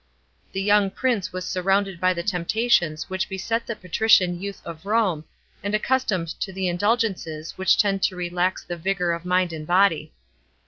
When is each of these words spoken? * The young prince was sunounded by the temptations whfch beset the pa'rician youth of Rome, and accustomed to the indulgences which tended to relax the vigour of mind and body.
* 0.27 0.51
The 0.53 0.63
young 0.63 0.89
prince 0.89 1.31
was 1.31 1.45
sunounded 1.45 1.99
by 2.01 2.15
the 2.15 2.23
temptations 2.23 3.05
whfch 3.05 3.29
beset 3.29 3.67
the 3.67 3.75
pa'rician 3.75 4.41
youth 4.41 4.59
of 4.65 4.87
Rome, 4.87 5.25
and 5.61 5.75
accustomed 5.75 6.29
to 6.39 6.51
the 6.51 6.67
indulgences 6.67 7.51
which 7.55 7.77
tended 7.77 8.01
to 8.07 8.15
relax 8.15 8.63
the 8.63 8.77
vigour 8.77 9.11
of 9.11 9.25
mind 9.25 9.53
and 9.53 9.67
body. 9.67 10.11